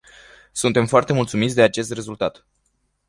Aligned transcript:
Suntem 0.53 0.85
foarte 0.85 1.13
mulțumiți 1.13 1.55
de 1.55 1.61
acest 1.61 1.91
rezultat. 1.91 2.45